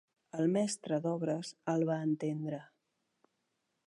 [0.37, 2.63] El mestre d'obres el va entendre